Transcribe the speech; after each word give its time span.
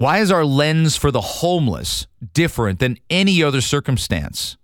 Why 0.00 0.18
is 0.18 0.30
our 0.30 0.44
lens 0.44 0.94
for 0.94 1.10
the 1.10 1.20
homeless 1.20 2.06
different 2.32 2.78
than 2.78 2.98
any 3.10 3.42
other 3.42 3.60
circumstance? 3.60 4.56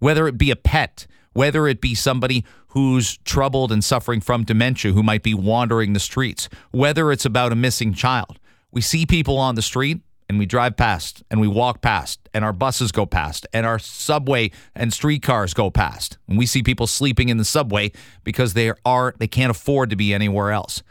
Whether 0.00 0.28
it 0.28 0.36
be 0.36 0.50
a 0.50 0.56
pet, 0.56 1.06
whether 1.32 1.66
it 1.66 1.80
be 1.80 1.94
somebody 1.94 2.44
who's 2.68 3.16
troubled 3.24 3.72
and 3.72 3.82
suffering 3.82 4.20
from 4.20 4.44
dementia 4.44 4.92
who 4.92 5.02
might 5.02 5.22
be 5.22 5.32
wandering 5.32 5.94
the 5.94 5.98
streets, 5.98 6.50
whether 6.72 7.10
it's 7.10 7.24
about 7.24 7.52
a 7.52 7.56
missing 7.56 7.94
child. 7.94 8.38
We 8.70 8.82
see 8.82 9.06
people 9.06 9.38
on 9.38 9.54
the 9.54 9.62
street 9.62 10.02
and 10.28 10.38
we 10.38 10.44
drive 10.44 10.76
past 10.76 11.22
and 11.30 11.40
we 11.40 11.48
walk 11.48 11.80
past 11.80 12.28
and 12.34 12.44
our 12.44 12.52
buses 12.52 12.92
go 12.92 13.06
past 13.06 13.46
and 13.54 13.64
our 13.64 13.78
subway 13.78 14.50
and 14.74 14.92
streetcars 14.92 15.54
go 15.54 15.70
past. 15.70 16.18
And 16.28 16.36
we 16.36 16.44
see 16.44 16.62
people 16.62 16.86
sleeping 16.86 17.30
in 17.30 17.38
the 17.38 17.46
subway 17.46 17.92
because 18.24 18.52
they 18.52 18.72
are 18.84 19.14
they 19.16 19.26
can't 19.26 19.50
afford 19.50 19.88
to 19.88 19.96
be 19.96 20.12
anywhere 20.12 20.50
else. 20.50 20.82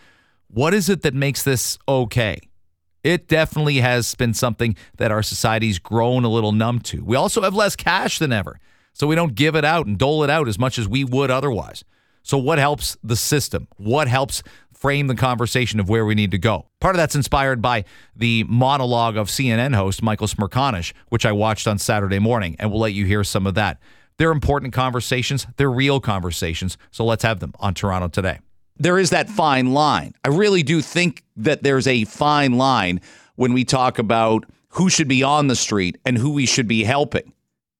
What 0.48 0.74
is 0.74 0.90
it 0.90 1.04
that 1.04 1.14
makes 1.14 1.44
this 1.44 1.78
okay? 1.88 2.40
It 3.04 3.28
definitely 3.28 3.78
has 3.78 4.14
been 4.16 4.34
something 4.34 4.76
that 4.98 5.12
our 5.12 5.24
society's 5.24 5.80
grown 5.80 6.24
a 6.24 6.30
little 6.30 6.52
numb 6.52 6.80
to. 6.82 7.04
We 7.04 7.16
also 7.16 7.42
have 7.42 7.56
less 7.56 7.76
cash 7.76 8.20
than 8.20 8.32
ever, 8.32 8.60
so 8.94 9.08
we 9.08 9.16
don't 9.16 9.34
give 9.34 9.56
it 9.56 9.66
out 9.66 9.88
and 9.88 9.98
dole 9.98 10.24
it 10.24 10.30
out 10.30 10.48
as 10.48 10.60
much 10.60 10.78
as 10.78 10.88
we 10.88 11.04
would 11.04 11.32
otherwise. 11.32 11.84
So, 12.24 12.38
what 12.38 12.60
helps 12.60 12.98
the 13.04 13.16
system? 13.16 13.68
What 13.78 14.08
helps 14.08 14.44
frame 14.72 15.08
the 15.08 15.16
conversation 15.16 15.80
of 15.80 15.90
where 15.90 16.06
we 16.06 16.14
need 16.14 16.32
to 16.32 16.38
go? 16.38 16.68
Part 16.80 16.96
of 16.96 16.98
that's 16.98 17.16
inspired 17.16 17.62
by 17.62 17.86
the 18.16 18.44
monologue 18.44 19.18
of 19.18 19.30
CNN 19.30 19.74
host 19.74 20.04
Michael 20.04 20.28
Smerconish, 20.28 20.94
which 21.10 21.26
I 21.26 21.32
watched 21.32 21.68
on 21.68 21.80
Saturday 21.80 22.20
morning, 22.20 22.56
and 22.60 22.70
we'll 22.70 22.82
let 22.82 22.94
you 22.94 23.06
hear 23.06 23.24
some 23.24 23.48
of 23.48 23.56
that. 23.56 23.80
They're 24.18 24.32
important 24.32 24.74
conversations, 24.74 25.48
they're 25.58 25.72
real 25.72 26.00
conversations, 26.00 26.78
so 26.92 27.04
let's 27.04 27.24
have 27.24 27.40
them 27.40 27.54
on 27.60 27.74
Toronto 27.74 28.08
today 28.08 28.40
there 28.82 28.98
is 28.98 29.12
that 29.12 29.30
fine 29.30 29.74
line. 29.74 30.14
I 30.26 30.30
really 30.30 30.64
do 30.64 30.82
think 30.82 31.24
that 31.38 31.62
there's 31.62 31.88
a 31.88 32.06
fine 32.06 32.58
line 32.58 33.02
when 33.36 33.54
we 33.54 33.64
talk 33.64 34.00
about 34.00 34.46
who 34.70 34.90
should 34.90 35.08
be 35.08 35.22
on 35.22 35.48
the 35.48 35.56
street 35.56 35.98
and 36.06 36.18
who 36.18 36.32
we 36.32 36.48
should 36.48 36.68
be 36.68 36.84
helping. 36.84 37.32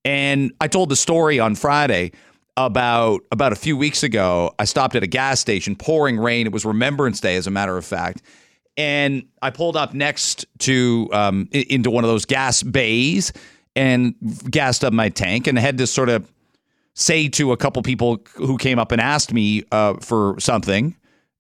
And 0.06 0.52
I 0.62 0.68
told 0.68 0.90
the 0.90 0.96
story 0.96 1.40
on 1.40 1.56
Friday 1.56 2.12
about 2.56 3.22
about 3.32 3.52
a 3.52 3.56
few 3.56 3.76
weeks 3.76 4.04
ago. 4.04 4.54
I 4.60 4.66
stopped 4.66 4.96
at 4.96 5.04
a 5.04 5.08
gas 5.08 5.40
station, 5.40 5.76
pouring 5.76 6.20
rain. 6.20 6.46
It 6.46 6.54
was 6.54 6.66
Remembrance 6.66 7.20
Day, 7.20 7.36
as 7.36 7.48
a 7.48 7.52
matter 7.52 7.78
of 7.78 7.86
fact. 7.86 8.22
And 8.78 9.24
I 9.42 9.50
pulled 9.50 9.76
up 9.76 9.94
next 9.94 10.46
to 10.60 11.10
um, 11.14 11.50
into 11.52 11.90
one 11.90 12.04
of 12.04 12.10
those 12.10 12.26
gas 12.26 12.62
bays 12.62 13.34
and 13.76 14.14
gassed 14.50 14.84
up 14.84 14.94
my 14.94 15.10
tank 15.10 15.48
and 15.48 15.58
had 15.58 15.78
to 15.80 15.88
sort 15.88 16.10
of 16.10 16.32
say 16.94 17.28
to 17.30 17.52
a 17.52 17.58
couple 17.58 17.82
people 17.84 18.22
who 18.36 18.58
came 18.58 18.80
up 18.80 18.92
and 18.92 19.02
asked 19.02 19.34
me 19.34 19.64
uh, 19.72 19.96
for 19.96 20.36
something 20.40 20.96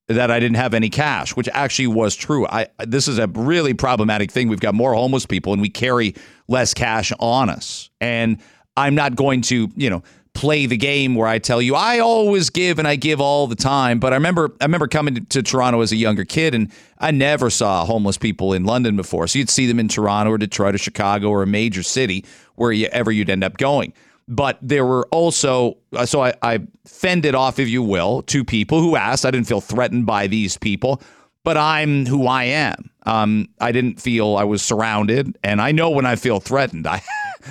that 0.08 0.32
I 0.32 0.40
didn't 0.40 0.58
have 0.58 0.74
any 0.74 0.90
cash, 0.90 1.36
which 1.36 1.50
actually 1.54 1.88
was 1.88 2.16
true. 2.16 2.46
I 2.48 2.68
this 2.86 3.08
is 3.08 3.18
a 3.18 3.28
really 3.28 3.74
problematic 3.74 4.32
thing. 4.32 4.48
We've 4.48 4.60
got 4.60 4.76
more 4.76 4.94
homeless 4.94 5.26
people 5.26 5.54
and 5.54 5.62
we 5.62 5.70
carry 5.70 6.16
less 6.48 6.74
cash 6.74 7.12
on 7.20 7.50
us. 7.50 7.90
And 8.00 8.40
I'm 8.78 8.96
not 8.96 9.16
going 9.16 9.42
to, 9.44 9.70
you 9.76 9.90
know, 9.90 10.04
play 10.34 10.66
the 10.66 10.78
game 10.78 11.16
where 11.16 11.28
I 11.28 11.40
tell 11.40 11.62
you 11.62 11.76
I 11.76 12.00
always 12.00 12.50
give 12.50 12.80
and 12.80 12.88
I 12.88 12.96
give 12.96 13.20
all 13.20 13.48
the 13.48 13.56
time. 13.56 14.00
But 14.00 14.14
I 14.14 14.16
remember 14.16 14.52
I 14.60 14.66
remember 14.66 14.88
coming 14.88 15.16
to, 15.16 15.22
to 15.22 15.44
Toronto 15.44 15.82
as 15.82 15.92
a 15.92 15.98
younger 15.98 16.26
kid 16.26 16.56
and 16.56 16.72
I 17.00 17.12
never 17.12 17.50
saw 17.50 17.86
homeless 17.86 18.18
people 18.18 18.54
in 18.54 18.64
London 18.64 18.96
before. 18.96 19.28
So 19.28 19.40
you'd 19.40 19.50
see 19.50 19.68
them 19.68 19.80
in 19.80 19.88
Toronto 19.88 20.32
or 20.32 20.38
Detroit 20.38 20.76
or 20.76 20.80
Chicago 20.80 21.30
or 21.30 21.44
a 21.44 21.48
major 21.48 21.84
city 21.84 22.26
wherever 22.56 23.12
you'd 23.12 23.30
end 23.30 23.44
up 23.44 23.58
going 23.58 23.94
but 24.32 24.58
there 24.62 24.86
were 24.86 25.06
also 25.12 25.78
uh, 25.94 26.06
so 26.06 26.24
I, 26.24 26.34
I 26.42 26.60
fended 26.86 27.36
off, 27.36 27.60
if 27.60 27.68
you 27.68 27.84
will, 27.84 28.22
two 28.24 28.46
people 28.46 28.80
who 28.80 28.96
asked. 28.96 29.26
I 29.26 29.32
didn't 29.32 29.48
feel 29.48 29.62
threatened 29.62 30.06
by 30.06 30.28
these 30.28 30.58
people, 30.58 31.02
but 31.44 31.58
I'm 31.58 32.06
who 32.06 32.28
I 32.28 32.46
am. 32.46 32.90
Um, 33.06 33.50
I 33.60 33.74
didn't 33.74 34.00
feel 34.00 34.38
I 34.38 34.46
was 34.46 34.62
surrounded, 34.62 35.38
and 35.44 35.62
I 35.62 35.74
know 35.74 35.90
when 35.90 36.06
I 36.06 36.16
feel 36.16 36.40
threatened. 36.40 36.88
I 36.88 37.02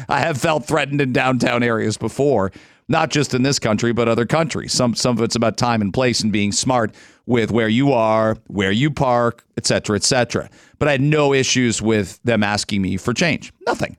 I 0.09 0.21
have 0.21 0.39
felt 0.39 0.65
threatened 0.65 1.03
in 1.03 1.13
downtown 1.13 1.63
areas 1.63 1.99
before, 1.99 2.51
not 2.89 3.11
just 3.11 3.35
in 3.35 3.43
this 3.43 3.59
country, 3.59 3.93
but 3.93 4.09
other 4.09 4.25
countries. 4.25 4.73
Some 4.73 4.95
some 4.95 5.19
of 5.19 5.23
it's 5.23 5.37
about 5.37 5.59
time 5.59 5.83
and 5.83 5.93
place 5.93 6.23
and 6.23 6.33
being 6.33 6.51
smart 6.51 6.95
with 7.27 7.51
where 7.51 7.69
you 7.69 7.93
are, 7.93 8.39
where 8.47 8.73
you 8.73 8.91
park, 8.91 9.45
et 9.59 9.67
cetera, 9.67 9.97
et 9.97 10.03
cetera. 10.03 10.49
But 10.79 10.89
I 10.89 10.93
had 10.93 11.03
no 11.03 11.35
issues 11.35 11.83
with 11.83 12.19
them 12.25 12.43
asking 12.43 12.81
me 12.81 12.97
for 12.97 13.13
change. 13.13 13.53
Nothing. 13.67 13.99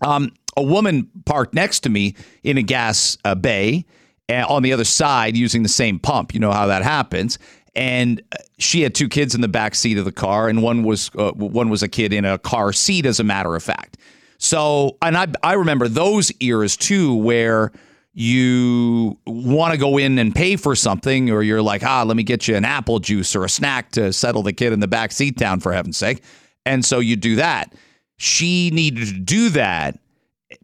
Um, 0.00 0.32
a 0.58 0.62
woman 0.62 1.08
parked 1.24 1.54
next 1.54 1.80
to 1.80 1.88
me 1.88 2.14
in 2.42 2.58
a 2.58 2.62
gas 2.62 3.16
uh, 3.24 3.36
bay 3.36 3.84
uh, 4.28 4.44
on 4.48 4.62
the 4.62 4.72
other 4.72 4.84
side 4.84 5.36
using 5.36 5.62
the 5.62 5.68
same 5.68 5.98
pump. 6.00 6.34
You 6.34 6.40
know 6.40 6.50
how 6.50 6.66
that 6.66 6.82
happens. 6.82 7.38
And 7.76 8.20
uh, 8.32 8.38
she 8.58 8.82
had 8.82 8.94
two 8.94 9.08
kids 9.08 9.36
in 9.36 9.40
the 9.40 9.48
back 9.48 9.76
seat 9.76 9.98
of 9.98 10.04
the 10.04 10.12
car, 10.12 10.48
and 10.48 10.62
one 10.62 10.82
was 10.82 11.10
uh, 11.16 11.30
one 11.32 11.70
was 11.70 11.82
a 11.82 11.88
kid 11.88 12.12
in 12.12 12.24
a 12.24 12.38
car 12.38 12.72
seat, 12.72 13.06
as 13.06 13.20
a 13.20 13.24
matter 13.24 13.54
of 13.54 13.62
fact. 13.62 13.98
So, 14.38 14.96
and 15.00 15.16
I 15.16 15.28
I 15.44 15.52
remember 15.52 15.86
those 15.86 16.32
eras 16.40 16.76
too, 16.76 17.14
where 17.14 17.70
you 18.14 19.16
want 19.26 19.72
to 19.72 19.78
go 19.78 19.96
in 19.96 20.18
and 20.18 20.34
pay 20.34 20.56
for 20.56 20.74
something, 20.74 21.30
or 21.30 21.42
you're 21.42 21.62
like, 21.62 21.84
ah, 21.84 22.02
let 22.02 22.16
me 22.16 22.24
get 22.24 22.48
you 22.48 22.56
an 22.56 22.64
apple 22.64 22.98
juice 22.98 23.36
or 23.36 23.44
a 23.44 23.48
snack 23.48 23.92
to 23.92 24.12
settle 24.12 24.42
the 24.42 24.52
kid 24.52 24.72
in 24.72 24.80
the 24.80 24.88
back 24.88 25.12
seat 25.12 25.36
down, 25.36 25.60
for 25.60 25.72
heaven's 25.72 25.96
sake. 25.96 26.20
And 26.66 26.84
so 26.84 26.98
you 26.98 27.14
do 27.14 27.36
that. 27.36 27.76
She 28.16 28.70
needed 28.72 29.06
to 29.06 29.20
do 29.20 29.50
that 29.50 30.00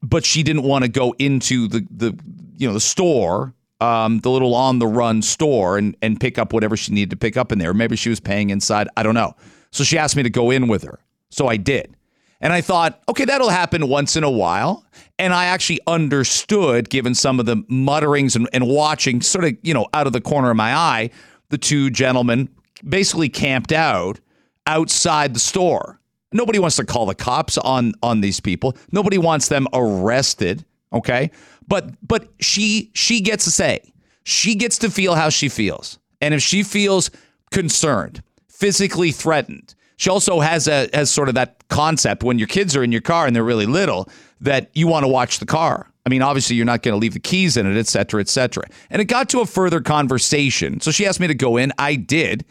but 0.02 0.24
she 0.24 0.42
didn't 0.42 0.62
want 0.62 0.84
to 0.84 0.88
go 0.88 1.14
into 1.18 1.68
the 1.68 1.86
the 1.90 2.18
you 2.56 2.66
know 2.66 2.74
the 2.74 2.80
store 2.80 3.54
um, 3.80 4.20
the 4.20 4.30
little 4.30 4.54
on 4.54 4.78
the 4.78 4.86
run 4.86 5.22
store 5.22 5.76
and 5.78 5.96
and 6.00 6.20
pick 6.20 6.38
up 6.38 6.52
whatever 6.52 6.76
she 6.76 6.92
needed 6.92 7.10
to 7.10 7.16
pick 7.16 7.36
up 7.36 7.52
in 7.52 7.58
there. 7.58 7.74
Maybe 7.74 7.96
she 7.96 8.08
was 8.08 8.20
paying 8.20 8.50
inside. 8.50 8.88
I 8.96 9.02
don't 9.02 9.14
know. 9.14 9.34
So 9.70 9.84
she 9.84 9.98
asked 9.98 10.16
me 10.16 10.22
to 10.22 10.30
go 10.30 10.50
in 10.50 10.68
with 10.68 10.84
her. 10.84 11.00
So 11.30 11.48
I 11.48 11.56
did. 11.56 11.96
And 12.40 12.52
I 12.52 12.60
thought, 12.60 13.02
okay, 13.08 13.24
that'll 13.24 13.48
happen 13.48 13.88
once 13.88 14.16
in 14.16 14.24
a 14.24 14.30
while. 14.30 14.84
And 15.18 15.32
I 15.32 15.46
actually 15.46 15.80
understood, 15.86 16.90
given 16.90 17.14
some 17.14 17.40
of 17.40 17.46
the 17.46 17.64
mutterings 17.68 18.36
and, 18.36 18.48
and 18.52 18.66
watching, 18.66 19.22
sort 19.22 19.44
of, 19.46 19.56
you 19.62 19.72
know, 19.72 19.86
out 19.94 20.06
of 20.06 20.12
the 20.12 20.20
corner 20.20 20.50
of 20.50 20.56
my 20.56 20.74
eye, 20.74 21.10
the 21.48 21.58
two 21.58 21.90
gentlemen 21.90 22.48
basically 22.86 23.28
camped 23.28 23.72
out 23.72 24.20
outside 24.66 25.34
the 25.34 25.40
store. 25.40 26.00
Nobody 26.34 26.58
wants 26.58 26.76
to 26.76 26.84
call 26.84 27.06
the 27.06 27.14
cops 27.14 27.56
on 27.56 27.94
on 28.02 28.20
these 28.20 28.40
people. 28.40 28.76
Nobody 28.92 29.16
wants 29.16 29.48
them 29.48 29.66
arrested, 29.72 30.66
okay? 30.92 31.30
But 31.66 31.94
but 32.06 32.28
she 32.40 32.90
she 32.92 33.20
gets 33.20 33.44
to 33.44 33.50
say. 33.50 33.92
She 34.24 34.54
gets 34.54 34.76
to 34.78 34.90
feel 34.90 35.14
how 35.14 35.30
she 35.30 35.48
feels. 35.48 35.98
And 36.20 36.34
if 36.34 36.42
she 36.42 36.62
feels 36.62 37.10
concerned, 37.50 38.22
physically 38.48 39.12
threatened, 39.12 39.74
she 39.96 40.10
also 40.10 40.40
has 40.40 40.66
a 40.66 40.88
has 40.92 41.10
sort 41.10 41.28
of 41.28 41.36
that 41.36 41.66
concept 41.68 42.22
when 42.22 42.38
your 42.38 42.48
kids 42.48 42.76
are 42.76 42.82
in 42.82 42.92
your 42.92 43.00
car 43.00 43.26
and 43.26 43.34
they're 43.34 43.44
really 43.44 43.66
little 43.66 44.08
that 44.40 44.70
you 44.74 44.88
want 44.88 45.04
to 45.04 45.08
watch 45.08 45.38
the 45.38 45.46
car. 45.46 45.88
I 46.06 46.10
mean, 46.10 46.20
obviously, 46.20 46.56
you're 46.56 46.66
not 46.66 46.82
going 46.82 46.92
to 46.92 46.98
leave 46.98 47.14
the 47.14 47.20
keys 47.20 47.56
in 47.56 47.66
it, 47.66 47.78
et 47.78 47.86
cetera, 47.86 48.20
et 48.20 48.28
cetera. 48.28 48.64
And 48.90 49.00
it 49.00 49.06
got 49.06 49.30
to 49.30 49.40
a 49.40 49.46
further 49.46 49.80
conversation. 49.80 50.80
So 50.80 50.90
she 50.90 51.06
asked 51.06 51.20
me 51.20 51.28
to 51.28 51.34
go 51.34 51.56
in. 51.56 51.72
I 51.78 51.94
did 51.94 52.44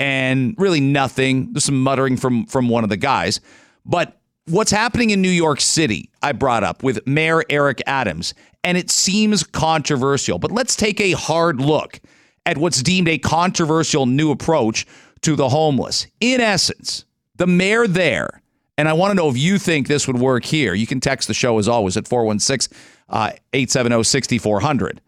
and 0.00 0.54
really 0.58 0.80
nothing. 0.80 1.52
There's 1.52 1.64
some 1.64 1.80
muttering 1.80 2.16
from 2.16 2.46
from 2.46 2.68
one 2.68 2.82
of 2.82 2.90
the 2.90 2.96
guys. 2.96 3.40
But 3.84 4.18
what's 4.46 4.70
happening 4.70 5.10
in 5.10 5.22
New 5.22 5.30
York 5.30 5.60
City, 5.60 6.10
I 6.22 6.32
brought 6.32 6.64
up 6.64 6.82
with 6.82 7.06
Mayor 7.06 7.44
Eric 7.48 7.82
Adams, 7.86 8.34
and 8.64 8.76
it 8.76 8.90
seems 8.90 9.44
controversial. 9.44 10.38
But 10.38 10.50
let's 10.50 10.74
take 10.74 11.00
a 11.00 11.12
hard 11.12 11.60
look 11.60 12.00
at 12.46 12.58
what's 12.58 12.82
deemed 12.82 13.08
a 13.08 13.18
controversial 13.18 14.06
new 14.06 14.30
approach 14.30 14.86
to 15.20 15.36
the 15.36 15.50
homeless. 15.50 16.06
In 16.20 16.40
essence, 16.40 17.04
the 17.36 17.46
mayor 17.46 17.86
there, 17.86 18.42
and 18.78 18.88
I 18.88 18.94
want 18.94 19.10
to 19.10 19.14
know 19.14 19.28
if 19.28 19.36
you 19.36 19.58
think 19.58 19.86
this 19.86 20.06
would 20.06 20.18
work 20.18 20.44
here. 20.44 20.72
You 20.72 20.86
can 20.86 21.00
text 21.00 21.28
the 21.28 21.34
show 21.34 21.58
as 21.58 21.68
always 21.68 21.98
at 21.98 22.08
416 22.08 22.76
uh, 23.10 23.32
870 23.52 24.02
6400. 24.02 25.02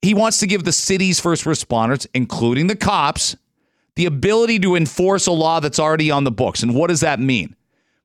He 0.00 0.14
wants 0.14 0.38
to 0.38 0.46
give 0.46 0.64
the 0.64 0.72
city's 0.72 1.20
first 1.20 1.44
responders, 1.44 2.06
including 2.14 2.66
the 2.66 2.74
cops, 2.74 3.36
the 3.96 4.06
ability 4.06 4.58
to 4.60 4.74
enforce 4.74 5.26
a 5.26 5.32
law 5.32 5.60
that's 5.60 5.78
already 5.78 6.10
on 6.10 6.24
the 6.24 6.30
books. 6.30 6.62
And 6.62 6.74
what 6.74 6.88
does 6.88 7.00
that 7.00 7.20
mean? 7.20 7.54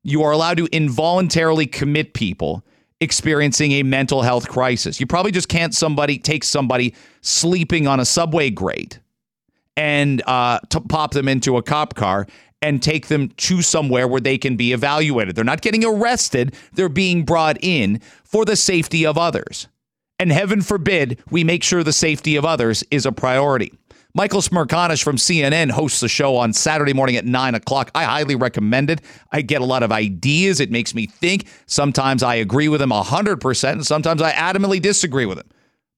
You 0.04 0.24
are 0.24 0.32
allowed 0.32 0.58
to 0.58 0.68
involuntarily 0.68 1.66
commit 1.66 2.14
people 2.14 2.64
experiencing 3.00 3.74
a 3.74 3.84
mental 3.84 4.22
health 4.22 4.48
crisis. 4.48 5.00
You 5.00 5.06
probably 5.06 5.32
just 5.32 5.50
can't 5.50 5.74
somebody 5.74 6.18
take 6.18 6.44
somebody 6.44 6.96
sleeping 7.22 7.88
on 7.88 8.00
a 8.00 8.06
subway 8.06 8.50
grate 8.50 9.00
and 9.76 10.24
uh, 10.26 10.60
to 10.70 10.82
pop 10.82 11.12
them 11.12 11.28
into 11.28 11.58
a 11.58 11.62
cop 11.62 11.94
car 11.94 12.28
and 12.62 12.82
take 12.82 13.08
them 13.08 13.30
to 13.30 13.62
somewhere 13.62 14.08
where 14.08 14.20
they 14.20 14.38
can 14.38 14.56
be 14.56 14.74
evaluated. 14.74 15.36
They're 15.36 15.44
not 15.44 15.62
getting 15.62 15.86
arrested, 15.86 16.56
they're 16.74 16.90
being 16.90 17.24
brought 17.24 17.58
in 17.62 18.02
for 18.24 18.46
the 18.46 18.56
safety 18.56 19.06
of 19.06 19.18
others. 19.18 19.68
And 20.20 20.32
heaven 20.32 20.62
forbid 20.62 21.22
we 21.30 21.44
make 21.44 21.64
sure 21.64 21.84
the 21.84 21.94
safety 21.94 22.36
of 22.36 22.46
others 22.46 22.84
is 22.90 23.06
a 23.06 23.12
priority. 23.12 23.72
Michael 24.16 24.42
Smerconish 24.42 25.04
from 25.04 25.18
CNN 25.18 25.70
hosts 25.70 26.00
the 26.00 26.08
show 26.08 26.38
on 26.38 26.52
Saturday 26.52 26.94
morning 26.94 27.18
at 27.18 27.26
9 27.26 27.54
o'clock. 27.54 27.92
I 27.94 28.04
highly 28.04 28.36
recommend 28.36 28.90
it. 28.90 29.02
I 29.32 29.44
get 29.44 29.62
a 29.62 29.66
lot 29.66 29.84
of 29.84 29.92
ideas. 29.92 30.60
It 30.60 30.72
makes 30.72 30.96
me 30.96 31.06
think. 31.06 31.48
Sometimes 31.68 32.24
I 32.24 32.36
agree 32.36 32.68
with 32.68 32.82
him 32.82 32.90
100%, 32.90 33.72
and 33.72 33.86
sometimes 33.86 34.24
I 34.24 34.32
adamantly 34.32 34.82
disagree 34.82 35.28
with 35.28 35.38
him. 35.38 35.48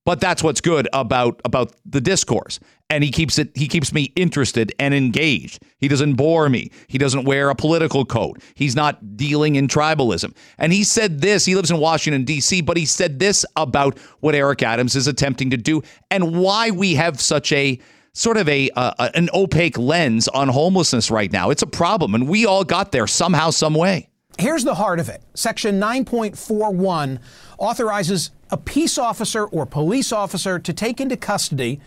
But 0.09 0.21
that's 0.21 0.41
what's 0.41 0.59
good 0.59 0.89
about 0.91 1.39
about 1.45 1.75
the 1.85 2.01
discourse. 2.01 2.59
And 2.89 3.03
he 3.03 3.11
keeps 3.11 3.37
it 3.37 3.55
he 3.55 3.67
keeps 3.67 3.93
me 3.93 4.11
interested 4.15 4.73
and 4.79 4.91
engaged. 4.95 5.61
He 5.77 5.87
doesn't 5.87 6.15
bore 6.15 6.49
me. 6.49 6.71
He 6.87 6.97
doesn't 6.97 7.25
wear 7.25 7.51
a 7.51 7.55
political 7.55 8.05
coat. 8.05 8.41
He's 8.55 8.75
not 8.75 9.17
dealing 9.17 9.55
in 9.55 9.67
tribalism. 9.67 10.35
And 10.57 10.73
he 10.73 10.83
said 10.83 11.21
this, 11.21 11.45
he 11.45 11.53
lives 11.53 11.69
in 11.69 11.77
Washington 11.77 12.23
D.C., 12.23 12.61
but 12.61 12.75
he 12.75 12.85
said 12.85 13.19
this 13.19 13.45
about 13.55 13.99
what 14.21 14.33
Eric 14.33 14.63
Adams 14.63 14.95
is 14.95 15.05
attempting 15.05 15.51
to 15.51 15.57
do 15.57 15.83
and 16.09 16.39
why 16.39 16.71
we 16.71 16.95
have 16.95 17.21
such 17.21 17.51
a 17.51 17.77
sort 18.13 18.37
of 18.37 18.49
a 18.49 18.71
uh, 18.71 19.11
an 19.13 19.29
opaque 19.35 19.77
lens 19.77 20.27
on 20.27 20.47
homelessness 20.47 21.11
right 21.11 21.31
now. 21.31 21.51
It's 21.51 21.61
a 21.61 21.67
problem 21.67 22.15
and 22.15 22.27
we 22.27 22.47
all 22.47 22.63
got 22.63 22.91
there 22.91 23.05
somehow 23.05 23.51
some 23.51 23.75
way. 23.75 24.09
Here's 24.39 24.63
the 24.63 24.75
heart 24.75 25.01
of 25.01 25.09
it. 25.09 25.21
Section 25.33 25.81
9.41 25.81 27.19
authorizes 27.57 28.31
a 28.49 28.55
peace 28.55 28.97
officer 28.97 29.43
or 29.45 29.65
police 29.65 30.13
officer 30.13 30.57
to 30.57 30.71
take 30.71 31.01
into 31.01 31.17
custody 31.17 31.81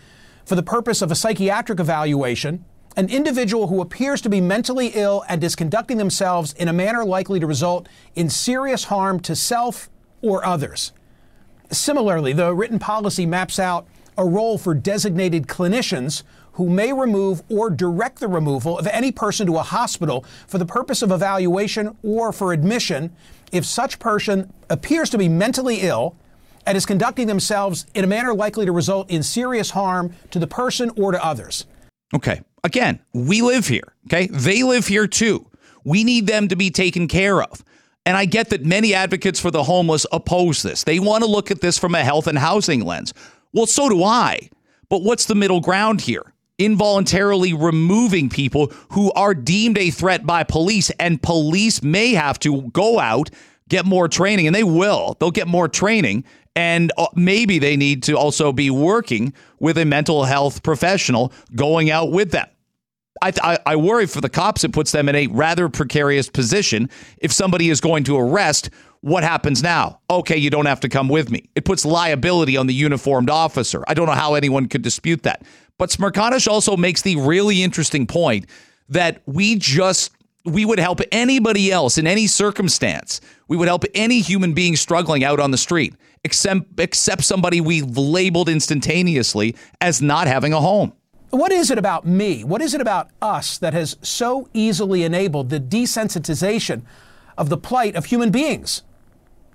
for 0.45 0.53
the 0.53 0.61
purpose 0.61 1.01
of 1.01 1.11
a 1.11 1.15
psychiatric 1.15 1.79
evaluation 1.79 2.63
an 2.95 3.09
individual 3.09 3.67
who 3.67 3.81
appears 3.81 4.21
to 4.21 4.29
be 4.29 4.39
mentally 4.39 4.91
ill 4.93 5.25
and 5.27 5.43
is 5.43 5.55
conducting 5.55 5.97
themselves 5.97 6.53
in 6.53 6.67
a 6.67 6.73
manner 6.73 7.03
likely 7.03 7.39
to 7.39 7.47
result 7.47 7.89
in 8.13 8.29
serious 8.29 8.83
harm 8.83 9.19
to 9.19 9.35
self 9.35 9.89
or 10.21 10.45
others. 10.45 10.91
Similarly, 11.71 12.33
the 12.33 12.53
written 12.53 12.77
policy 12.77 13.25
maps 13.25 13.57
out 13.57 13.87
a 14.17 14.25
role 14.25 14.57
for 14.57 14.73
designated 14.73 15.47
clinicians 15.47 16.23
who 16.53 16.69
may 16.69 16.93
remove 16.93 17.41
or 17.49 17.69
direct 17.69 18.19
the 18.19 18.27
removal 18.27 18.77
of 18.77 18.87
any 18.87 19.11
person 19.11 19.47
to 19.47 19.57
a 19.57 19.63
hospital 19.63 20.23
for 20.47 20.57
the 20.57 20.65
purpose 20.65 21.01
of 21.01 21.11
evaluation 21.11 21.97
or 22.03 22.31
for 22.31 22.53
admission 22.53 23.11
if 23.51 23.65
such 23.65 23.99
person 23.99 24.51
appears 24.69 25.09
to 25.09 25.17
be 25.17 25.27
mentally 25.27 25.81
ill 25.81 26.15
and 26.65 26.77
is 26.77 26.85
conducting 26.85 27.27
themselves 27.27 27.85
in 27.93 28.03
a 28.03 28.07
manner 28.07 28.33
likely 28.33 28.65
to 28.65 28.71
result 28.71 29.09
in 29.09 29.21
serious 29.21 29.71
harm 29.71 30.13
to 30.31 30.39
the 30.39 30.47
person 30.47 30.91
or 30.95 31.11
to 31.11 31.23
others. 31.23 31.65
Okay. 32.13 32.41
Again, 32.63 32.99
we 33.13 33.41
live 33.41 33.67
here. 33.67 33.93
Okay. 34.07 34.27
They 34.27 34.63
live 34.63 34.87
here 34.87 35.07
too. 35.07 35.45
We 35.83 36.03
need 36.03 36.27
them 36.27 36.47
to 36.47 36.55
be 36.55 36.69
taken 36.69 37.07
care 37.07 37.41
of. 37.41 37.63
And 38.05 38.17
I 38.17 38.25
get 38.25 38.49
that 38.49 38.65
many 38.65 38.93
advocates 38.93 39.39
for 39.39 39.51
the 39.51 39.63
homeless 39.63 40.05
oppose 40.11 40.61
this. 40.61 40.83
They 40.83 40.99
want 40.99 41.23
to 41.23 41.29
look 41.29 41.51
at 41.51 41.61
this 41.61 41.77
from 41.77 41.95
a 41.95 42.03
health 42.03 42.27
and 42.27 42.37
housing 42.37 42.83
lens. 42.83 43.13
Well, 43.53 43.67
so 43.67 43.89
do 43.89 44.03
I. 44.03 44.49
But 44.89 45.03
what's 45.03 45.25
the 45.25 45.35
middle 45.35 45.61
ground 45.61 46.01
here? 46.01 46.33
Involuntarily 46.57 47.53
removing 47.53 48.29
people 48.29 48.71
who 48.91 49.11
are 49.13 49.33
deemed 49.33 49.77
a 49.77 49.89
threat 49.89 50.25
by 50.25 50.43
police, 50.43 50.89
and 50.99 51.21
police 51.21 51.81
may 51.81 52.13
have 52.13 52.37
to 52.39 52.63
go 52.69 52.99
out, 52.99 53.29
get 53.69 53.85
more 53.85 54.07
training, 54.07 54.47
and 54.47 54.55
they 54.55 54.63
will. 54.63 55.15
They'll 55.19 55.31
get 55.31 55.47
more 55.47 55.67
training 55.67 56.25
and 56.55 56.91
uh, 56.97 57.07
maybe 57.15 57.59
they 57.59 57.75
need 57.75 58.03
to 58.03 58.13
also 58.13 58.51
be 58.51 58.69
working 58.69 59.33
with 59.59 59.77
a 59.77 59.85
mental 59.85 60.23
health 60.23 60.63
professional 60.63 61.33
going 61.55 61.89
out 61.89 62.11
with 62.11 62.31
them. 62.31 62.47
I, 63.23 63.31
I, 63.41 63.57
I, 63.65 63.75
worry 63.77 64.05
for 64.05 64.19
the 64.19 64.27
cops, 64.27 64.65
it 64.65 64.73
puts 64.73 64.91
them 64.91 65.07
in 65.07 65.15
a 65.15 65.27
rather 65.27 65.69
precarious 65.69 66.29
position. 66.29 66.89
If 67.19 67.31
somebody 67.31 67.69
is 67.69 67.79
going 67.79 68.03
to 68.05 68.17
arrest, 68.17 68.69
what 68.99 69.23
happens 69.23 69.63
now? 69.63 70.01
Okay, 70.09 70.35
you 70.35 70.49
don't 70.49 70.65
have 70.65 70.81
to 70.81 70.89
come 70.89 71.07
with 71.07 71.31
me. 71.31 71.49
It 71.55 71.63
puts 71.63 71.85
liability 71.85 72.57
on 72.57 72.67
the 72.67 72.73
uniformed 72.73 73.29
officer. 73.29 73.81
I 73.87 73.93
don't 73.93 74.07
know 74.07 74.11
how 74.11 74.33
anyone 74.33 74.67
could 74.67 74.81
dispute 74.81 75.23
that. 75.23 75.43
But 75.77 75.89
Smerconish 75.89 76.49
also 76.49 76.75
makes 76.75 77.01
the 77.01 77.15
really 77.15 77.63
interesting 77.63 78.07
point 78.07 78.45
that 78.89 79.21
we 79.25 79.55
just 79.55 80.11
we 80.45 80.65
would 80.65 80.79
help 80.79 80.99
anybody 81.13 81.71
else 81.71 81.97
in 81.97 82.05
any 82.05 82.27
circumstance. 82.27 83.21
We 83.47 83.55
would 83.55 83.69
help 83.69 83.85
any 83.95 84.19
human 84.19 84.53
being 84.53 84.75
struggling 84.75 85.23
out 85.23 85.39
on 85.39 85.51
the 85.51 85.57
street, 85.57 85.95
except, 86.25 86.77
except 86.77 87.23
somebody 87.23 87.61
we've 87.61 87.97
labeled 87.97 88.49
instantaneously 88.49 89.55
as 89.79 90.01
not 90.01 90.27
having 90.27 90.51
a 90.51 90.59
home. 90.59 90.91
What 91.33 91.51
is 91.51 91.71
it 91.71 91.79
about 91.79 92.05
me? 92.05 92.43
What 92.43 92.61
is 92.61 92.75
it 92.75 92.81
about 92.81 93.09
us 93.19 93.57
that 93.57 93.73
has 93.73 93.97
so 94.03 94.47
easily 94.53 95.01
enabled 95.01 95.49
the 95.49 95.59
desensitization 95.59 96.83
of 97.35 97.49
the 97.49 97.57
plight 97.57 97.95
of 97.95 98.05
human 98.05 98.29
beings? 98.29 98.83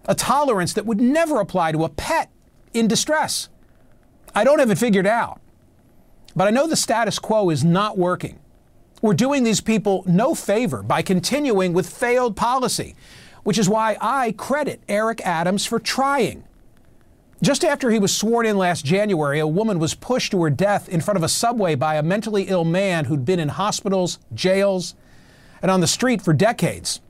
A 0.07 0.15
tolerance 0.17 0.73
that 0.73 0.87
would 0.87 1.01
never 1.01 1.39
apply 1.39 1.71
to 1.71 1.85
a 1.85 1.89
pet 1.89 2.33
in 2.75 2.89
distress. 2.89 3.49
I 4.35 4.43
don't 4.43 4.59
have 4.59 4.73
it 4.73 4.79
figured 4.79 5.07
out, 5.07 5.41
but 6.35 6.49
I 6.49 6.51
know 6.51 6.67
the 6.67 6.75
status 6.75 7.21
quo 7.21 7.49
is 7.49 7.63
not 7.63 7.97
working. 7.97 8.41
We're 9.01 9.15
doing 9.15 9.45
these 9.45 9.61
people 9.61 10.03
no 10.05 10.35
favor 10.35 10.83
by 10.83 11.03
continuing 11.03 11.75
with 11.75 11.89
failed 11.89 12.35
policy, 12.35 12.97
which 13.45 13.57
is 13.57 13.69
why 13.69 13.97
I 14.01 14.33
credit 14.33 14.81
Eric 14.89 15.21
Adams 15.25 15.65
for 15.65 15.79
trying. 15.79 16.43
Just 17.41 17.65
after 17.65 17.91
he 17.91 18.01
was 18.01 18.15
sworn 18.15 18.47
in 18.47 18.59
last 18.59 18.85
January, 18.85 19.39
a 19.39 19.47
woman 19.47 19.79
was 19.79 19.95
pushed 19.95 20.33
to 20.33 20.43
her 20.43 20.51
death 20.51 20.89
in 20.89 21.01
front 21.01 21.17
of 21.17 21.23
a 21.23 21.29
subway 21.29 21.77
by 21.77 21.95
a 21.95 22.03
mentally 22.03 22.45
ill 22.45 22.65
man 22.65 23.05
who'd 23.05 23.25
been 23.25 23.39
in 23.39 23.49
hospitals, 23.49 24.19
jails, 24.35 24.97
and 25.63 25.71
on 25.71 25.81
the 25.81 25.87
street 25.87 26.21
for 26.21 26.33
decades. 26.33 27.01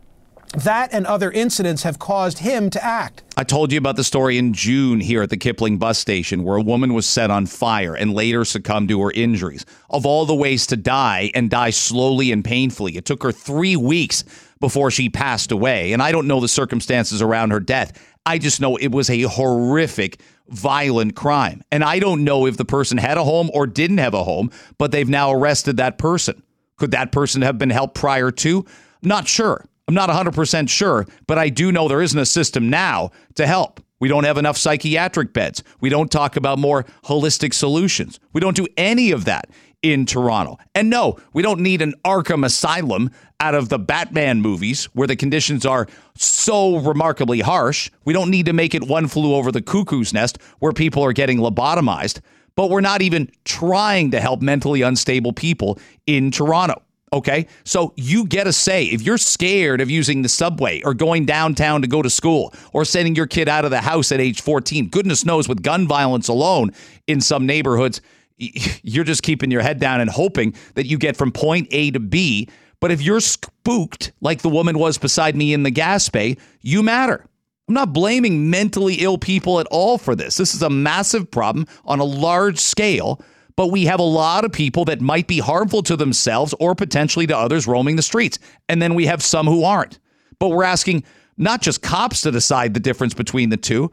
That 0.57 0.93
and 0.93 1.07
other 1.07 1.31
incidents 1.31 1.83
have 1.83 1.99
caused 1.99 2.39
him 2.39 2.71
to 2.71 2.83
act. 2.83 3.23
I 3.37 3.45
told 3.45 3.71
you 3.71 3.79
about 3.79 3.97
the 3.97 4.05
story 4.05 4.39
in 4.39 4.55
June 4.55 5.01
here 5.01 5.23
at 5.23 5.31
the 5.31 5.37
Kipling 5.37 5.77
bus 5.77 5.99
station 5.99 6.43
where 6.43 6.57
a 6.57 6.63
woman 6.63 6.95
was 6.95 7.07
set 7.07 7.31
on 7.31 7.45
fire 7.45 7.95
and 7.95 8.15
later 8.15 8.45
succumbed 8.45 8.89
to 8.89 9.01
her 9.03 9.13
injuries. 9.13 9.67
Of 9.91 10.07
all 10.07 10.25
the 10.25 10.35
ways 10.35 10.67
to 10.69 10.77
die 10.77 11.31
and 11.35 11.51
die 11.51 11.71
slowly 11.71 12.33
and 12.33 12.43
painfully, 12.43 12.97
it 12.97 13.05
took 13.05 13.23
her 13.23 13.33
three 13.33 13.77
weeks 13.77 14.25
before 14.61 14.91
she 14.91 15.09
passed 15.09 15.53
away. 15.53 15.93
And 15.93 16.03
I 16.03 16.13
don't 16.13 16.27
know 16.27 16.41
the 16.41 16.49
circumstances 16.49 17.23
around 17.23 17.51
her 17.51 17.61
death. 17.61 18.01
I 18.27 18.39
just 18.39 18.61
know 18.61 18.77
it 18.77 18.93
was 18.93 19.09
a 19.09 19.23
horrific, 19.23 20.21
violent 20.49 21.17
crime. 21.17 21.63
And 21.71 21.83
I 21.83 21.99
don't 21.99 22.25
know 22.25 22.47
if 22.47 22.57
the 22.57 22.65
person 22.65 22.99
had 22.99 23.19
a 23.19 23.25
home 23.25 23.51
or 23.55 23.67
didn't 23.67 23.99
have 23.99 24.15
a 24.15 24.25
home, 24.25 24.51
but 24.77 24.93
they've 24.93 25.09
now 25.09 25.33
arrested 25.33 25.77
that 25.79 25.99
person. 25.99 26.43
Could 26.77 26.91
that 26.93 27.13
person 27.13 27.43
have 27.43 27.59
been 27.59 27.71
helped 27.71 27.95
prior 27.95 28.31
to? 28.31 28.65
Not 29.03 29.29
sure. 29.29 29.65
I'm 29.87 29.95
not 29.95 30.11
100% 30.11 30.69
sure, 30.69 31.07
but 31.27 31.39
I 31.39 31.49
do 31.49 31.73
know 31.73 31.89
there 31.89 32.03
isn't 32.03 32.19
a 32.19 32.27
system 32.27 32.69
now 32.69 33.11
to 33.37 33.47
help. 33.47 33.81
We 34.01 34.09
don't 34.09 34.25
have 34.25 34.39
enough 34.39 34.57
psychiatric 34.57 35.33
beds. 35.33 35.63
We 35.81 35.89
don't 35.89 36.11
talk 36.11 36.37
about 36.37 36.59
more 36.59 36.85
holistic 37.05 37.53
solutions. 37.53 38.21
We 38.33 38.41
don't 38.41 38.57
do 38.57 38.67
any 38.77 39.11
of 39.11 39.25
that 39.25 39.51
in 39.83 40.07
Toronto. 40.07 40.59
And 40.75 40.91
no, 40.91 41.19
we 41.33 41.43
don't 41.43 41.61
need 41.61 41.83
an 41.83 41.95
Arkham 42.05 42.45
Asylum 42.45 43.11
out 43.41 43.55
of 43.55 43.69
the 43.69 43.79
Batman 43.79 44.41
movies 44.41 44.87
where 44.87 45.07
the 45.07 45.17
conditions 45.17 45.65
are 45.65 45.87
so 46.17 46.79
remarkably 46.79 47.41
harsh. 47.41 47.91
We 48.05 48.13
don't 48.13 48.31
need 48.31 48.47
to 48.47 48.53
make 48.53 48.75
it 48.75 48.89
one 48.89 49.07
flew 49.07 49.35
over 49.35 49.53
the 49.53 49.63
cuckoo's 49.63 50.13
nest 50.13 50.39
where 50.59 50.73
people 50.73 51.05
are 51.05 51.13
getting 51.13 51.39
lobotomized. 51.39 52.21
But 52.57 52.71
we're 52.71 52.81
not 52.81 53.03
even 53.03 53.31
trying 53.45 54.11
to 54.11 54.21
help 54.21 54.43
mentally 54.43 54.83
unstable 54.83 55.33
people 55.33 55.79
in 56.07 56.33
Toronto. 56.33 56.83
Okay. 57.13 57.47
So 57.65 57.93
you 57.97 58.27
get 58.27 58.47
a 58.47 58.53
say. 58.53 58.85
If 58.85 59.03
you're 59.03 59.19
scared 59.19 59.81
of 59.81 59.91
using 59.91 60.23
the 60.23 60.29
subway 60.29 60.83
or 60.83 60.95
going 60.95 61.25
downtown 61.25 61.83
to 61.83 61.89
go 61.89 62.03
to 62.03 62.11
school 62.11 62.55
or 62.73 62.85
sending 62.85 63.15
your 63.15 63.27
kid 63.27 63.49
out 63.49 63.65
of 63.65 63.71
the 63.71 63.81
house 63.81 64.13
at 64.13 64.21
age 64.21 64.41
14, 64.41 64.89
goodness 64.89 65.25
knows 65.25 65.49
with 65.49 65.63
gun 65.63 65.87
violence 65.87 66.29
alone 66.29 66.73
in 67.07 67.21
some 67.21 67.47
neighborhoods, 67.47 68.01
you're 68.37 69.05
just 69.05 69.23
keeping 69.23 69.51
your 69.51 69.63
head 69.63 69.81
down 69.81 70.01
and 70.01 70.11
hoping 70.11 70.55
that 70.75 70.87
you 70.87 70.99
get 70.99 71.17
from 71.17 71.33
point 71.33 71.69
A 71.71 71.91
to 71.93 72.01
B. 72.01 72.49
But 72.81 72.93
if 72.93 73.03
you're 73.03 73.21
spooked 73.21 74.13
like 74.21 74.43
the 74.43 74.49
woman 74.49 74.79
was 74.79 74.99
beside 74.99 75.35
me 75.35 75.53
in 75.53 75.65
the 75.65 75.71
gas 75.71 76.09
bay, 76.09 76.37
you 76.61 76.83
matter. 76.83 77.25
I'm 77.67 77.75
not 77.75 77.93
blaming 77.93 78.49
mentally 78.49 78.95
ill 78.97 79.19
people 79.19 79.61
at 79.61 79.67
all 79.71 79.99
for 79.99 80.15
this. 80.15 80.37
This 80.37 80.55
is 80.55 80.63
a 80.63 80.71
massive 80.71 81.31
problem 81.31 81.67
on 81.85 82.01
a 82.01 82.05
large 82.05 82.59
scale 82.59 83.21
but 83.59 83.73
we 83.73 83.87
have 83.87 83.99
a 83.99 84.05
lot 84.05 84.45
of 84.45 84.53
people 84.53 84.85
that 84.85 85.01
might 85.01 85.27
be 85.27 85.41
harmful 85.41 85.83
to 85.83 85.97
themselves 85.97 86.55
or 86.61 86.77
potentially 86.77 87.27
to 87.27 87.37
others 87.37 87.67
roaming 87.67 87.97
the 87.97 88.03
streets. 88.03 88.39
And 88.69 88.81
then 88.81 88.95
we 88.95 89.07
have 89.07 89.21
some 89.21 89.49
who 89.49 89.65
aren't. 89.65 89.99
But 90.39 90.51
we're 90.51 90.63
asking 90.63 91.03
not 91.37 91.61
just 91.61 91.83
cops 91.83 92.21
to 92.21 92.31
decide 92.31 92.73
the 92.73 92.79
difference 92.79 93.15
between 93.15 93.49
the 93.49 93.57
two, 93.57 93.91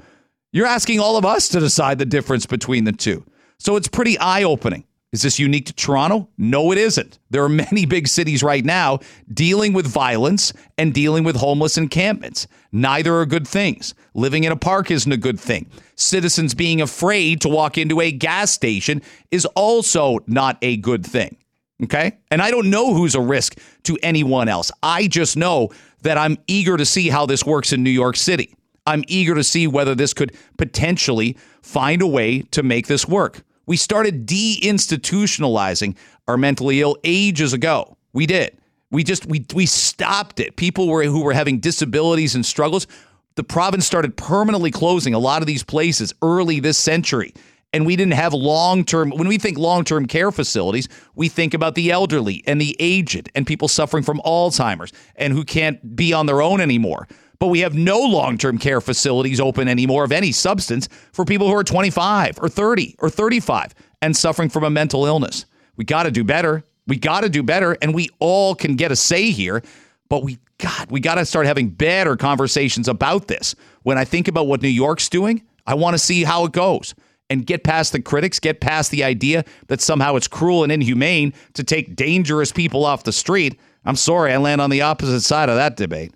you're 0.52 0.68
asking 0.68 1.00
all 1.00 1.18
of 1.18 1.26
us 1.26 1.48
to 1.48 1.60
decide 1.60 1.98
the 1.98 2.06
difference 2.06 2.46
between 2.46 2.84
the 2.84 2.92
two. 2.92 3.26
So 3.58 3.76
it's 3.76 3.88
pretty 3.88 4.20
eye 4.20 4.44
opening. 4.44 4.84
Is 5.16 5.22
this 5.22 5.40
unique 5.40 5.68
to 5.68 5.74
Toronto? 5.74 6.28
No, 6.38 6.74
it 6.74 6.78
isn't. 6.78 7.20
There 7.30 7.42
are 7.42 7.48
many 7.48 7.86
big 7.96 8.10
cities 8.10 8.44
right 8.44 8.66
now 8.66 9.00
dealing 9.34 9.72
with 9.72 9.88
violence 9.88 10.52
and 10.78 10.94
dealing 10.94 11.24
with 11.24 11.38
homeless 11.38 11.78
encampments. 11.78 12.48
Neither 12.74 13.16
are 13.16 13.26
good 13.26 13.48
things. 13.48 13.94
Living 14.14 14.44
in 14.44 14.52
a 14.52 14.58
park 14.58 14.92
isn't 14.92 15.10
a 15.10 15.16
good 15.16 15.40
thing. 15.40 15.68
Citizens 15.96 16.54
being 16.54 16.82
afraid 16.82 17.40
to 17.40 17.48
walk 17.48 17.78
into 17.78 18.02
a 18.02 18.12
gas 18.12 18.52
station 18.52 19.02
is 19.32 19.46
also 19.56 20.20
not 20.28 20.58
a 20.62 20.76
good 20.76 21.06
thing. 21.06 21.38
Okay? 21.82 22.18
And 22.30 22.42
I 22.42 22.52
don't 22.52 22.70
know 22.70 22.94
who's 22.94 23.16
a 23.16 23.22
risk 23.22 23.58
to 23.84 23.98
anyone 24.04 24.50
else. 24.50 24.70
I 24.84 25.08
just 25.08 25.38
know 25.38 25.70
that 26.02 26.18
I'm 26.18 26.38
eager 26.48 26.76
to 26.76 26.86
see 26.86 27.08
how 27.08 27.26
this 27.26 27.46
works 27.46 27.72
in 27.72 27.84
New 27.84 27.90
York 27.90 28.18
City. 28.18 28.54
I'm 28.86 29.06
eager 29.08 29.34
to 29.34 29.46
see 29.46 29.66
whether 29.66 29.96
this 29.96 30.14
could 30.14 30.36
potentially 30.58 31.38
find 31.62 32.02
a 32.02 32.08
way 32.08 32.42
to 32.52 32.64
make 32.64 32.88
this 32.88 33.08
work. 33.08 33.45
We 33.66 33.78
started 33.78 34.26
deinstitutionalizing 34.28 35.96
our 36.28 36.38
mentally 36.38 36.82
ill 36.82 36.98
ages 37.04 37.54
ago. 37.54 37.98
We 38.14 38.26
did. 38.26 38.58
We 38.92 39.04
just 39.04 39.26
we 39.26 39.46
we 39.54 39.66
stopped 39.66 40.40
it. 40.40 40.56
People 40.56 40.88
were 40.88 41.04
who 41.04 41.24
were 41.24 41.34
having 41.34 41.60
disabilities 41.60 42.36
and 42.36 42.46
struggles. 42.46 42.88
The 43.36 43.44
province 43.44 43.86
started 43.86 44.16
permanently 44.16 44.72
closing 44.72 45.14
a 45.14 45.20
lot 45.20 45.42
of 45.42 45.48
these 45.48 45.64
places 45.64 46.14
early 46.22 46.60
this 46.60 46.78
century. 46.78 47.34
and 47.76 47.86
we 47.86 47.98
didn't 47.98 48.14
have 48.14 48.34
long 48.34 48.86
term, 48.86 49.10
when 49.10 49.28
we 49.28 49.38
think 49.38 49.58
long 49.58 49.84
term 49.84 50.06
care 50.06 50.32
facilities, 50.32 50.88
we 51.16 51.28
think 51.28 51.54
about 51.54 51.76
the 51.76 51.92
elderly 51.92 52.42
and 52.48 52.62
the 52.62 52.74
aged 52.80 53.30
and 53.36 53.46
people 53.46 53.68
suffering 53.68 54.02
from 54.02 54.22
Alzheimer's 54.26 54.94
and 55.18 55.34
who 55.34 55.44
can't 55.44 55.94
be 55.94 56.14
on 56.14 56.26
their 56.26 56.42
own 56.42 56.62
anymore. 56.62 57.06
But 57.40 57.48
we 57.48 57.60
have 57.60 57.74
no 57.74 58.00
long 58.00 58.38
term 58.38 58.58
care 58.58 58.82
facilities 58.82 59.40
open 59.40 59.68
anymore 59.68 60.04
of 60.04 60.12
any 60.12 60.32
substance 60.32 60.88
for 61.12 61.26
people 61.26 61.48
who 61.48 61.56
are 61.56 61.64
25 61.64 62.40
or 62.42 62.50
30 62.50 62.96
or 63.00 63.10
35 63.10 63.74
and 64.02 64.16
suffering 64.16 64.50
from 64.50 64.64
a 64.64 64.70
mental 64.70 65.06
illness. 65.06 65.46
We 65.76 65.86
got 65.86 66.04
to 66.04 66.12
do 66.12 66.24
better. 66.24 66.64
We 66.88 66.98
got 66.98 67.22
to 67.22 67.30
do 67.30 67.44
better. 67.44 67.78
And 67.82 67.94
we 67.94 68.10
all 68.20 68.56
can 68.56 68.76
get 68.76 68.92
a 68.92 68.96
say 68.96 69.32
here. 69.32 69.64
But 70.10 70.24
we, 70.24 70.38
God, 70.60 70.90
we 70.92 71.00
got 71.00 71.16
to 71.16 71.26
start 71.26 71.46
having 71.46 71.70
better 71.70 72.16
conversations 72.16 72.88
about 72.88 73.28
this. 73.28 73.56
When 73.84 73.98
I 73.98 74.06
think 74.06 74.28
about 74.28 74.48
what 74.48 74.62
New 74.62 74.70
York's 74.70 75.10
doing, 75.10 75.44
I 75.66 75.74
want 75.74 75.96
to 75.96 76.00
see 76.00 76.24
how 76.24 76.46
it 76.46 76.52
goes 76.52 76.94
and 77.30 77.46
get 77.46 77.64
past 77.64 77.92
the 77.92 78.02
critics, 78.02 78.40
get 78.40 78.62
past 78.62 78.92
the 78.92 79.04
idea 79.04 79.44
that 79.68 79.82
somehow 79.82 80.16
it's 80.16 80.28
cruel 80.28 80.64
and 80.64 80.72
inhumane 80.72 81.34
to 81.54 81.64
take 81.64 81.96
dangerous 81.96 82.52
people 82.52 82.86
off 82.86 83.04
the 83.04 83.12
street. 83.12 83.60
I'm 83.84 83.96
sorry, 83.96 84.32
I 84.32 84.38
land 84.38 84.62
on 84.62 84.70
the 84.70 84.82
opposite 84.82 85.22
side 85.22 85.50
of 85.50 85.56
that 85.56 85.76
debate. 85.76 86.12